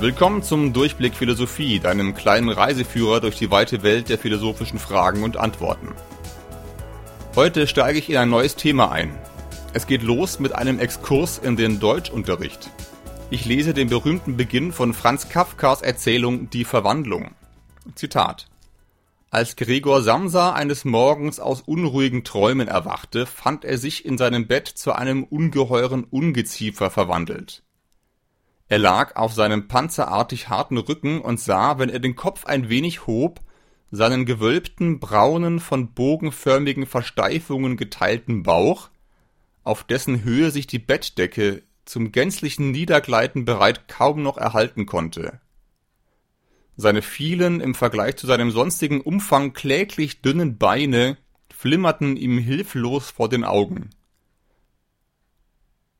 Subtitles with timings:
[0.00, 5.36] Willkommen zum Durchblick Philosophie, deinem kleinen Reiseführer durch die weite Welt der philosophischen Fragen und
[5.36, 5.88] Antworten.
[7.34, 9.18] Heute steige ich in ein neues Thema ein.
[9.72, 12.70] Es geht los mit einem Exkurs in den Deutschunterricht.
[13.30, 17.32] Ich lese den berühmten Beginn von Franz Kafkas Erzählung Die Verwandlung.
[17.96, 18.46] Zitat.
[19.30, 24.68] Als Gregor Samsa eines Morgens aus unruhigen Träumen erwachte, fand er sich in seinem Bett
[24.68, 27.64] zu einem ungeheuren Ungeziefer verwandelt.
[28.68, 33.06] Er lag auf seinem panzerartig harten Rücken und sah, wenn er den Kopf ein wenig
[33.06, 33.40] hob,
[33.90, 38.90] seinen gewölbten, braunen, von bogenförmigen Versteifungen geteilten Bauch,
[39.64, 45.40] auf dessen Höhe sich die Bettdecke zum gänzlichen Niedergleiten bereit kaum noch erhalten konnte.
[46.76, 51.16] Seine vielen, im Vergleich zu seinem sonstigen Umfang kläglich dünnen Beine
[51.50, 53.90] flimmerten ihm hilflos vor den Augen.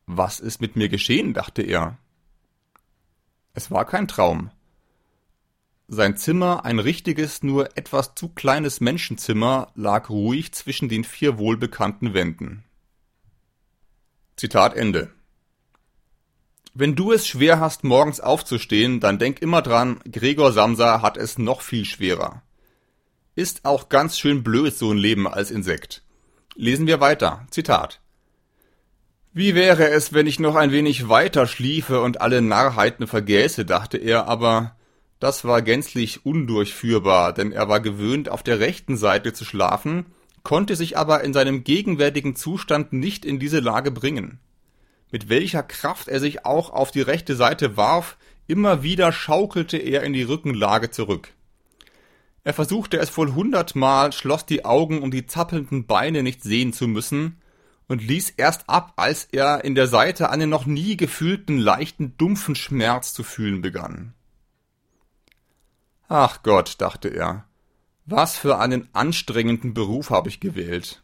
[0.06, 1.34] Was ist mit mir geschehen?
[1.34, 1.98] dachte er.
[3.59, 4.53] Es war kein Traum.
[5.89, 12.14] Sein Zimmer, ein richtiges, nur etwas zu kleines Menschenzimmer, lag ruhig zwischen den vier wohlbekannten
[12.14, 12.62] Wänden.
[14.36, 15.11] Zitat Ende.
[16.73, 21.36] Wenn du es schwer hast, morgens aufzustehen, dann denk immer dran, Gregor Samsa hat es
[21.36, 22.42] noch viel schwerer.
[23.34, 26.05] Ist auch ganz schön blöd so ein Leben als Insekt.
[26.55, 27.45] Lesen wir weiter.
[27.51, 28.01] Zitat.
[29.39, 33.97] Wie wäre es, wenn ich noch ein wenig weiter schliefe und alle Narrheiten vergäße, dachte
[33.97, 34.75] er, aber
[35.20, 40.06] das war gänzlich undurchführbar, denn er war gewöhnt, auf der rechten Seite zu schlafen,
[40.42, 44.41] konnte sich aber in seinem gegenwärtigen Zustand nicht in diese Lage bringen.
[45.12, 48.17] Mit welcher Kraft er sich auch auf die rechte Seite warf,
[48.48, 51.28] immer wieder schaukelte er in die Rückenlage zurück.
[52.42, 56.89] Er versuchte es wohl hundertmal, schloss die Augen, um die zappelnden Beine nicht sehen zu
[56.89, 57.36] müssen,
[57.89, 62.55] und ließ erst ab, als er in der Seite einen noch nie gefühlten leichten dumpfen
[62.55, 64.14] Schmerz zu fühlen begann.
[66.07, 67.45] Ach Gott, dachte er,
[68.07, 71.02] was für einen anstrengenden Beruf habe ich gewählt.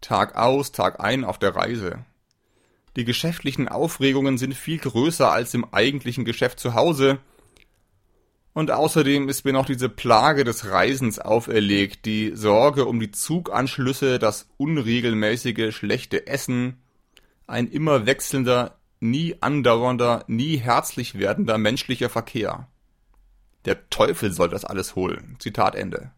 [0.00, 2.04] Tag aus, Tag ein auf der Reise.
[2.96, 7.20] Die geschäftlichen Aufregungen sind viel größer als im eigentlichen Geschäft zu Hause,
[8.58, 14.18] und außerdem ist mir noch diese Plage des Reisens auferlegt, die Sorge um die Zuganschlüsse,
[14.18, 16.82] das unregelmäßige schlechte Essen,
[17.46, 22.66] ein immer wechselnder, nie andauernder, nie herzlich werdender menschlicher Verkehr.
[23.64, 25.36] Der Teufel soll das alles holen.
[25.38, 26.10] Zitat Ende.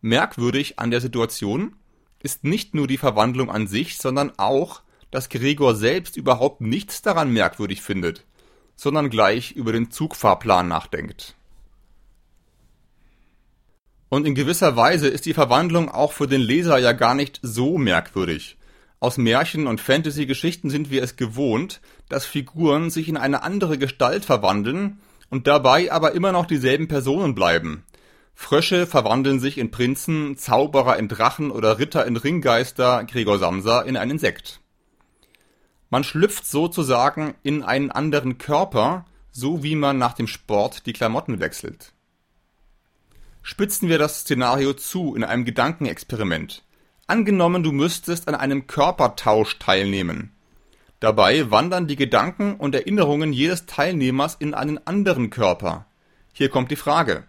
[0.00, 1.74] Merkwürdig an der Situation
[2.22, 7.32] ist nicht nur die Verwandlung an sich, sondern auch, dass Gregor selbst überhaupt nichts daran
[7.32, 8.24] merkwürdig findet
[8.80, 11.34] sondern gleich über den Zugfahrplan nachdenkt.
[14.08, 17.76] Und in gewisser Weise ist die Verwandlung auch für den Leser ja gar nicht so
[17.76, 18.56] merkwürdig.
[18.98, 24.24] Aus Märchen und Fantasy-Geschichten sind wir es gewohnt, dass Figuren sich in eine andere Gestalt
[24.24, 24.98] verwandeln
[25.28, 27.84] und dabei aber immer noch dieselben Personen bleiben.
[28.34, 33.98] Frösche verwandeln sich in Prinzen, Zauberer in Drachen oder Ritter in Ringgeister, Gregor Samsa in
[33.98, 34.62] einen Insekt.
[35.90, 41.40] Man schlüpft sozusagen in einen anderen Körper, so wie man nach dem Sport die Klamotten
[41.40, 41.92] wechselt.
[43.42, 46.62] Spitzen wir das Szenario zu in einem Gedankenexperiment.
[47.08, 50.32] Angenommen, du müsstest an einem Körpertausch teilnehmen.
[51.00, 55.86] Dabei wandern die Gedanken und Erinnerungen jedes Teilnehmers in einen anderen Körper.
[56.32, 57.24] Hier kommt die Frage.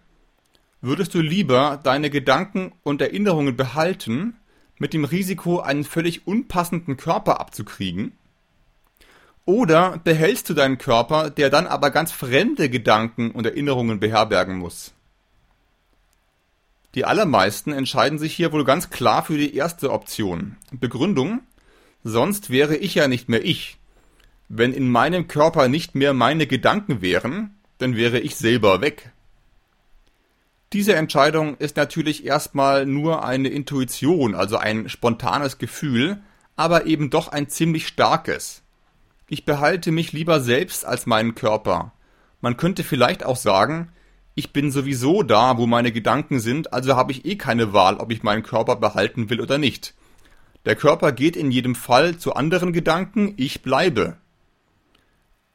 [0.80, 4.36] Würdest du lieber deine Gedanken und Erinnerungen behalten,
[4.78, 8.12] mit dem Risiko, einen völlig unpassenden Körper abzukriegen?
[9.44, 14.92] Oder behältst du deinen Körper, der dann aber ganz fremde Gedanken und Erinnerungen beherbergen muss?
[16.94, 20.56] Die allermeisten entscheiden sich hier wohl ganz klar für die erste Option.
[20.70, 21.40] Begründung?
[22.04, 23.78] Sonst wäre ich ja nicht mehr ich.
[24.48, 29.10] Wenn in meinem Körper nicht mehr meine Gedanken wären, dann wäre ich selber weg.
[30.72, 36.22] Diese Entscheidung ist natürlich erstmal nur eine Intuition, also ein spontanes Gefühl,
[36.56, 38.61] aber eben doch ein ziemlich starkes.
[39.32, 41.94] Ich behalte mich lieber selbst als meinen Körper.
[42.42, 43.90] Man könnte vielleicht auch sagen,
[44.34, 48.12] ich bin sowieso da, wo meine Gedanken sind, also habe ich eh keine Wahl, ob
[48.12, 49.94] ich meinen Körper behalten will oder nicht.
[50.66, 54.18] Der Körper geht in jedem Fall zu anderen Gedanken, ich bleibe.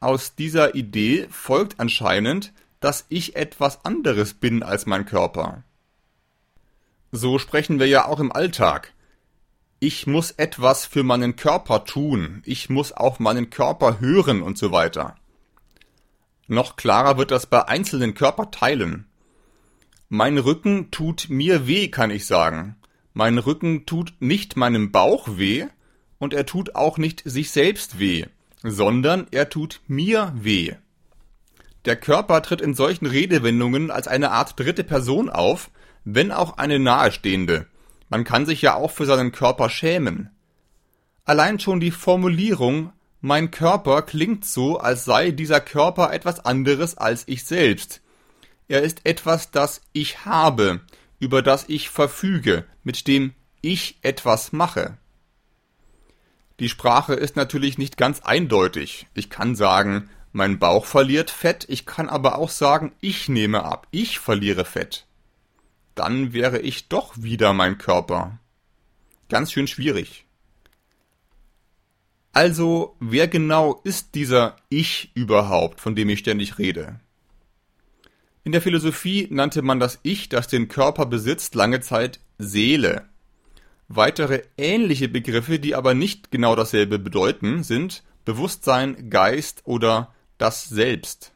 [0.00, 5.62] Aus dieser Idee folgt anscheinend, dass ich etwas anderes bin als mein Körper.
[7.12, 8.92] So sprechen wir ja auch im Alltag
[9.80, 14.72] ich muss etwas für meinen Körper tun, ich muss auf meinen Körper hören und so
[14.72, 15.16] weiter.
[16.48, 19.06] Noch klarer wird das bei einzelnen Körperteilen.
[20.08, 22.76] Mein Rücken tut mir weh, kann ich sagen.
[23.12, 25.66] Mein Rücken tut nicht meinem Bauch weh
[26.18, 28.24] und er tut auch nicht sich selbst weh,
[28.62, 30.74] sondern er tut mir weh.
[31.84, 35.70] Der Körper tritt in solchen Redewendungen als eine Art dritte Person auf,
[36.04, 37.66] wenn auch eine nahestehende.
[38.08, 40.30] Man kann sich ja auch für seinen Körper schämen.
[41.24, 47.24] Allein schon die Formulierung mein Körper klingt so, als sei dieser Körper etwas anderes als
[47.26, 48.00] ich selbst.
[48.68, 50.80] Er ist etwas, das ich habe,
[51.18, 54.98] über das ich verfüge, mit dem ich etwas mache.
[56.60, 59.08] Die Sprache ist natürlich nicht ganz eindeutig.
[59.14, 63.88] Ich kann sagen, mein Bauch verliert Fett, ich kann aber auch sagen, ich nehme ab,
[63.90, 65.07] ich verliere Fett.
[65.98, 68.38] Dann wäre ich doch wieder mein Körper.
[69.28, 70.26] Ganz schön schwierig.
[72.32, 77.00] Also, wer genau ist dieser Ich überhaupt, von dem ich ständig rede?
[78.44, 83.08] In der Philosophie nannte man das Ich, das den Körper besitzt, lange Zeit Seele.
[83.88, 91.32] Weitere ähnliche Begriffe, die aber nicht genau dasselbe bedeuten, sind Bewusstsein, Geist oder das Selbst.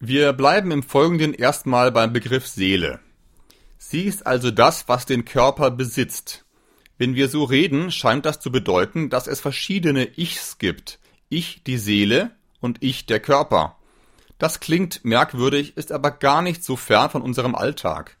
[0.00, 3.00] Wir bleiben im Folgenden erstmal beim Begriff Seele.
[3.92, 6.46] Sie ist also das, was den Körper besitzt.
[6.96, 10.98] Wenn wir so reden, scheint das zu bedeuten, dass es verschiedene Ichs gibt.
[11.28, 13.76] Ich die Seele und ich der Körper.
[14.38, 18.16] Das klingt merkwürdig, ist aber gar nicht so fern von unserem Alltag.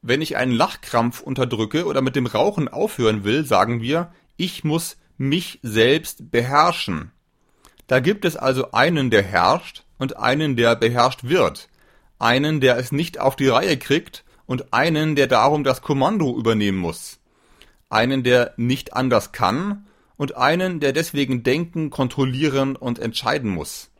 [0.00, 4.96] Wenn ich einen Lachkrampf unterdrücke oder mit dem Rauchen aufhören will, sagen wir, ich muss
[5.18, 7.10] mich selbst beherrschen.
[7.88, 11.68] Da gibt es also einen, der herrscht und einen, der beherrscht wird.
[12.18, 16.78] Einen, der es nicht auf die Reihe kriegt und einen, der darum das Kommando übernehmen
[16.78, 17.20] muss
[17.90, 19.86] einen, der nicht anders kann
[20.16, 23.90] und einen, der deswegen denken, kontrollieren und entscheiden muss,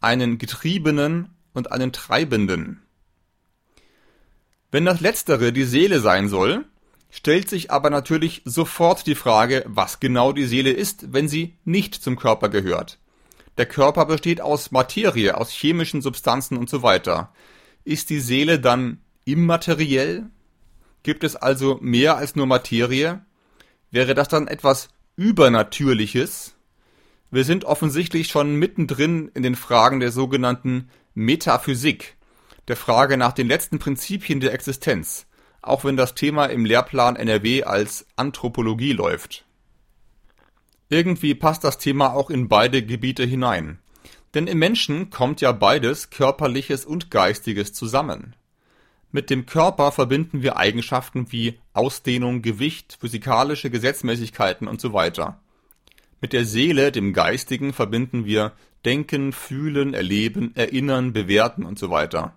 [0.00, 2.82] einen Getriebenen und einen Treibenden.
[4.70, 6.66] Wenn das Letztere die Seele sein soll,
[7.10, 11.94] stellt sich aber natürlich sofort die Frage, was genau die Seele ist, wenn sie nicht
[11.94, 12.98] zum Körper gehört.
[13.56, 17.32] Der Körper besteht aus Materie, aus chemischen Substanzen und so weiter.
[17.84, 20.30] Ist die Seele dann immateriell?
[21.02, 23.20] Gibt es also mehr als nur Materie?
[23.90, 26.54] Wäre das dann etwas Übernatürliches?
[27.30, 32.16] Wir sind offensichtlich schon mittendrin in den Fragen der sogenannten Metaphysik,
[32.68, 35.26] der Frage nach den letzten Prinzipien der Existenz,
[35.60, 39.44] auch wenn das Thema im Lehrplan NRW als Anthropologie läuft.
[40.88, 43.78] Irgendwie passt das Thema auch in beide Gebiete hinein.
[44.32, 48.34] Denn im Menschen kommt ja beides, körperliches und geistiges, zusammen.
[49.10, 55.40] Mit dem Körper verbinden wir Eigenschaften wie Ausdehnung, Gewicht, physikalische Gesetzmäßigkeiten und so weiter.
[56.20, 58.52] Mit der Seele, dem Geistigen, verbinden wir
[58.84, 62.34] Denken, Fühlen, Erleben, Erinnern, Bewerten und so weiter.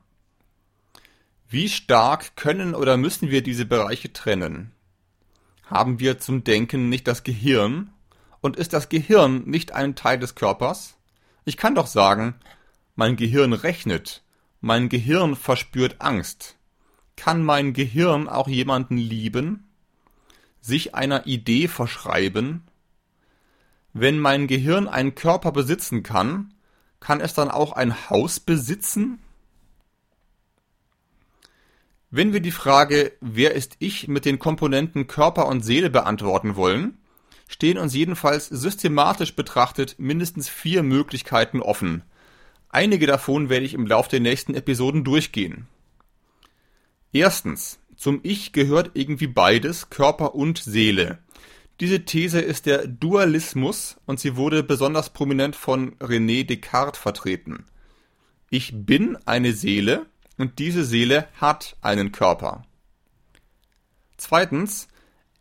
[1.49, 4.71] Wie stark können oder müssen wir diese Bereiche trennen?
[5.65, 7.89] Haben wir zum Denken nicht das Gehirn?
[8.39, 10.95] Und ist das Gehirn nicht ein Teil des Körpers?
[11.43, 12.35] Ich kann doch sagen,
[12.95, 14.23] mein Gehirn rechnet,
[14.61, 16.55] mein Gehirn verspürt Angst,
[17.15, 19.69] kann mein Gehirn auch jemanden lieben,
[20.61, 22.63] sich einer Idee verschreiben?
[23.93, 26.53] Wenn mein Gehirn einen Körper besitzen kann,
[26.99, 29.19] kann es dann auch ein Haus besitzen?
[32.09, 36.97] Wenn wir die Frage, wer ist ich mit den Komponenten Körper und Seele beantworten wollen,
[37.47, 42.03] stehen uns jedenfalls systematisch betrachtet mindestens vier Möglichkeiten offen.
[42.69, 45.67] Einige davon werde ich im Laufe der nächsten Episoden durchgehen.
[47.13, 51.19] Erstens, zum Ich gehört irgendwie beides, Körper und Seele.
[51.79, 57.65] Diese These ist der Dualismus und sie wurde besonders prominent von René Descartes vertreten.
[58.49, 60.05] Ich bin eine Seele
[60.37, 62.65] und diese Seele hat einen Körper.
[64.17, 64.87] Zweitens,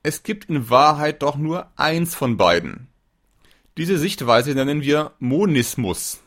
[0.02, 2.88] es gibt in Wahrheit doch nur eins von beiden.
[3.76, 6.20] Diese Sichtweise nennen wir Monismus.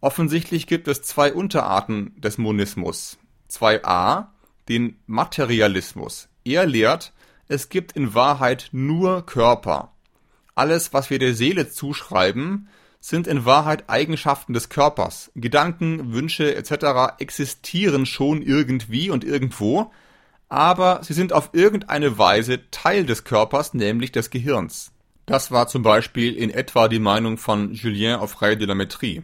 [0.00, 3.18] Offensichtlich gibt es zwei Unterarten des Monismus.
[3.50, 4.28] 2a,
[4.70, 6.28] den Materialismus.
[6.44, 7.12] Er lehrt,
[7.48, 9.92] es gibt in Wahrheit nur Körper.
[10.54, 12.68] Alles, was wir der Seele zuschreiben,
[13.00, 15.32] sind in Wahrheit Eigenschaften des Körpers.
[15.34, 17.18] Gedanken, Wünsche etc.
[17.18, 19.90] existieren schon irgendwie und irgendwo,
[20.48, 24.92] aber sie sind auf irgendeine Weise Teil des Körpers, nämlich des Gehirns.
[25.26, 29.22] Das war zum Beispiel in etwa die Meinung von Julien Offray de la Métrie.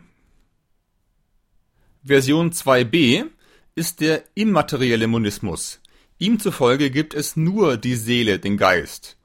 [2.02, 3.26] Version 2b
[3.76, 5.80] ist der immaterielle Monismus.
[6.18, 9.18] Ihm zufolge gibt es nur die Seele, den Geist.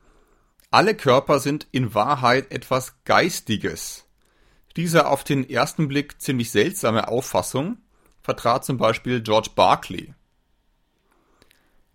[0.69, 4.05] Alle Körper sind in Wahrheit etwas Geistiges.
[4.75, 7.77] Diese auf den ersten Blick ziemlich seltsame Auffassung
[8.21, 10.13] vertrat zum Beispiel George Berkeley.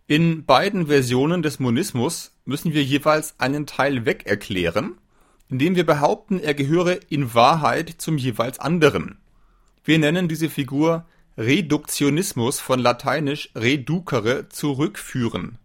[0.06, 4.98] In beiden Versionen des Monismus müssen wir jeweils einen Teil weg erklären,
[5.50, 9.18] indem wir behaupten, er gehöre in Wahrheit zum jeweils anderen.
[9.84, 11.06] Wir nennen diese Figur
[11.38, 15.58] Reduktionismus von lateinisch reducere zurückführen.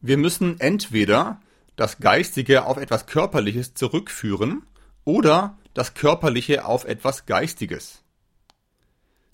[0.00, 1.40] Wir müssen entweder
[1.74, 4.62] das Geistige auf etwas Körperliches zurückführen
[5.04, 8.02] oder das Körperliche auf etwas Geistiges.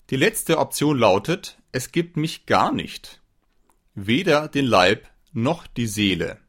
[0.09, 3.21] Die letzte Option lautet, es gibt mich gar nicht.
[3.93, 6.39] Weder den Leib noch die Seele.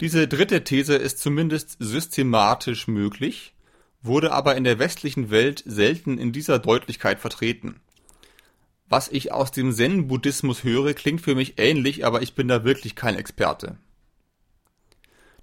[0.00, 3.55] Diese dritte These ist zumindest systematisch möglich,
[4.02, 7.80] wurde aber in der westlichen Welt selten in dieser Deutlichkeit vertreten.
[8.88, 12.94] Was ich aus dem Zen-Buddhismus höre, klingt für mich ähnlich, aber ich bin da wirklich
[12.94, 13.78] kein Experte.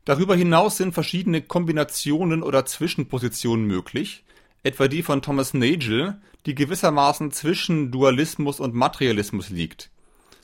[0.06, 4.24] Darüber hinaus sind verschiedene Kombinationen oder Zwischenpositionen möglich,
[4.64, 9.92] etwa die von Thomas Nagel, die gewissermaßen zwischen Dualismus und Materialismus liegt.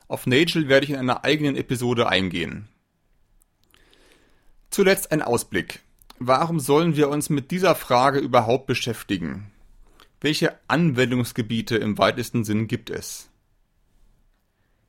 [0.07, 2.67] Auf Nagel werde ich in einer eigenen Episode eingehen.
[4.69, 5.81] Zuletzt ein Ausblick.
[6.21, 9.51] Warum sollen wir uns mit dieser Frage überhaupt beschäftigen?
[10.19, 13.29] Welche Anwendungsgebiete im weitesten Sinn gibt es?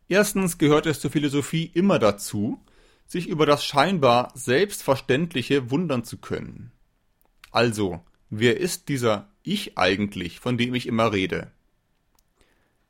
[0.09, 2.61] Erstens gehört es zur Philosophie immer dazu,
[3.07, 6.73] sich über das scheinbar Selbstverständliche wundern zu können.
[7.53, 11.53] Also, wer ist dieser Ich eigentlich, von dem ich immer rede?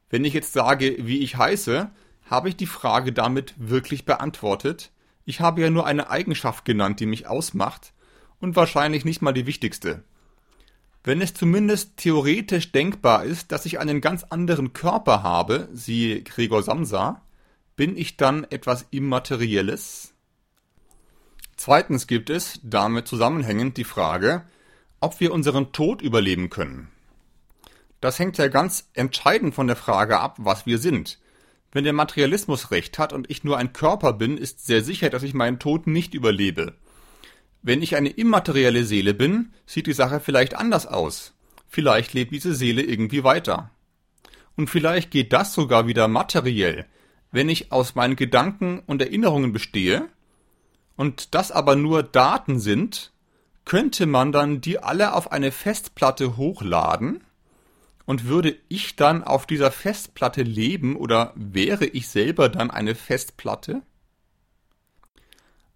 [0.09, 1.91] Wenn ich jetzt sage, wie ich heiße,
[2.25, 4.93] habe ich die Frage damit wirklich beantwortet?
[5.27, 7.93] Ich habe ja nur eine Eigenschaft genannt, die mich ausmacht,
[8.41, 10.03] und wahrscheinlich nicht mal die wichtigste.
[11.03, 16.63] Wenn es zumindest theoretisch denkbar ist, dass ich einen ganz anderen Körper habe, siehe Gregor
[16.63, 17.23] Samsa,
[17.77, 20.13] bin ich dann etwas Immaterielles?
[21.57, 24.45] Zweitens gibt es, damit zusammenhängend, die Frage,
[25.01, 26.89] ob wir unseren Tod überleben können.
[28.01, 31.19] Das hängt ja ganz entscheidend von der Frage ab, was wir sind.
[31.73, 35.23] Wenn der Materialismus recht hat und ich nur ein Körper bin, ist sehr sicher, dass
[35.23, 36.75] ich meinen Tod nicht überlebe.
[37.62, 41.35] Wenn ich eine immaterielle Seele bin, sieht die Sache vielleicht anders aus.
[41.69, 43.71] Vielleicht lebt diese Seele irgendwie weiter.
[44.57, 46.87] Und vielleicht geht das sogar wieder materiell,
[47.33, 50.09] wenn ich aus meinen Gedanken und Erinnerungen bestehe
[50.97, 53.12] und das aber nur Daten sind,
[53.64, 57.23] könnte man dann die alle auf eine Festplatte hochladen
[58.05, 63.83] und würde ich dann auf dieser Festplatte leben oder wäre ich selber dann eine Festplatte?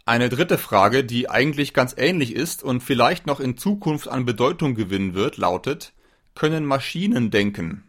[0.07, 4.75] Eine dritte Frage, die eigentlich ganz ähnlich ist und vielleicht noch in Zukunft an Bedeutung
[4.75, 5.95] gewinnen wird, lautet,
[6.35, 7.85] können Maschinen denken?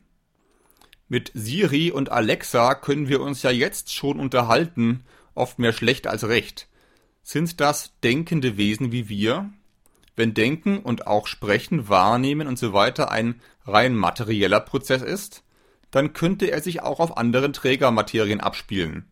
[1.09, 5.03] Mit Siri und Alexa können wir uns ja jetzt schon unterhalten,
[5.33, 6.69] oft mehr schlecht als recht.
[7.21, 9.51] Sind das denkende Wesen wie wir?
[10.15, 15.43] Wenn Denken und auch Sprechen, Wahrnehmen und so weiter ein rein materieller Prozess ist,
[15.91, 19.05] dann könnte er sich auch auf anderen Trägermaterien abspielen.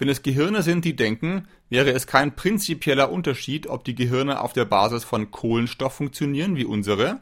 [0.00, 4.54] Wenn es Gehirne sind, die denken, wäre es kein prinzipieller Unterschied, ob die Gehirne auf
[4.54, 7.20] der Basis von Kohlenstoff funktionieren wie unsere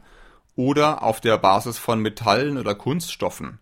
[0.55, 3.59] oder auf der Basis von Metallen oder Kunststoffen.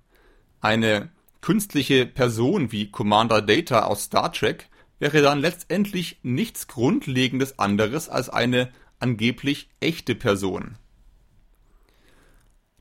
[0.62, 1.09] Eine
[1.41, 4.69] künstliche Person wie Commander Data aus Star Trek
[5.00, 8.69] wäre dann letztendlich nichts Grundlegendes anderes als eine
[9.00, 10.77] angeblich echte Person.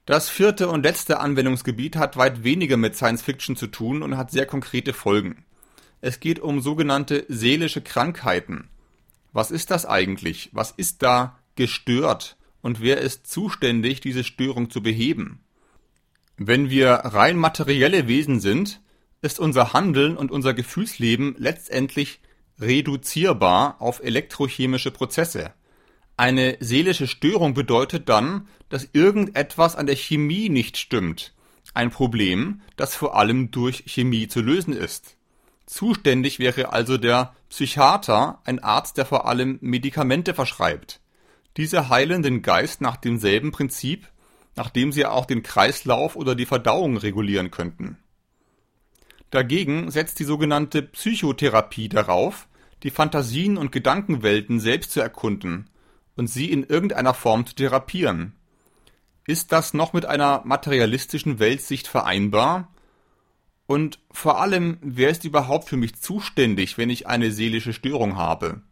[0.04, 4.30] Das vierte und letzte Anwendungsgebiet hat weit weniger mit Science Fiction zu tun und hat
[4.30, 5.45] sehr konkrete Folgen.
[6.06, 8.68] Es geht um sogenannte seelische Krankheiten.
[9.32, 10.50] Was ist das eigentlich?
[10.52, 12.36] Was ist da gestört?
[12.62, 15.40] Und wer ist zuständig, diese Störung zu beheben?
[16.36, 18.80] Wenn wir rein materielle Wesen sind,
[19.20, 22.20] ist unser Handeln und unser Gefühlsleben letztendlich
[22.60, 25.54] reduzierbar auf elektrochemische Prozesse.
[26.16, 31.34] Eine seelische Störung bedeutet dann, dass irgendetwas an der Chemie nicht stimmt.
[31.74, 35.15] Ein Problem, das vor allem durch Chemie zu lösen ist.
[35.66, 41.00] Zuständig wäre also der Psychiater, ein Arzt, der vor allem Medikamente verschreibt.
[41.56, 44.08] Diese heilen den Geist nach demselben Prinzip,
[44.54, 47.98] nach dem sie auch den Kreislauf oder die Verdauung regulieren könnten.
[49.30, 52.48] Dagegen setzt die sogenannte Psychotherapie darauf,
[52.82, 55.68] die Fantasien und Gedankenwelten selbst zu erkunden
[56.14, 58.34] und sie in irgendeiner Form zu therapieren.
[59.26, 62.72] Ist das noch mit einer materialistischen Weltsicht vereinbar?
[63.66, 68.62] Und vor allem, wer ist überhaupt für mich zuständig, wenn ich eine seelische Störung habe?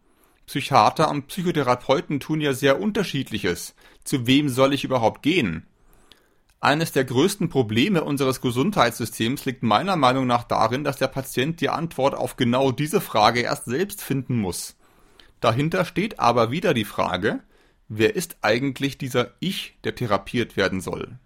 [0.46, 3.74] Psychiater und Psychotherapeuten tun ja sehr unterschiedliches.
[4.04, 5.66] Zu wem soll ich überhaupt gehen?
[6.60, 11.68] Eines der größten Probleme unseres Gesundheitssystems liegt meiner Meinung nach darin, dass der Patient die
[11.68, 14.76] Antwort auf genau diese Frage erst selbst finden muss.
[15.40, 17.40] Dahinter steht aber wieder die Frage,
[17.88, 21.18] wer ist eigentlich dieser Ich, der therapiert werden soll?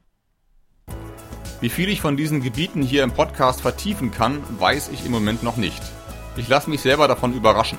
[1.61, 5.43] Wie viel ich von diesen Gebieten hier im Podcast vertiefen kann, weiß ich im Moment
[5.43, 5.83] noch nicht.
[6.37, 7.79] Ich lasse mich selber davon überraschen.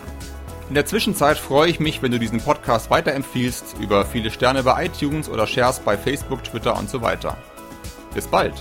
[0.68, 4.86] In der Zwischenzeit freue ich mich, wenn du diesen Podcast weiterempfiehlst, über viele Sterne bei
[4.86, 7.38] iTunes oder Shares bei Facebook, Twitter und so weiter.
[8.14, 8.54] Bis bald.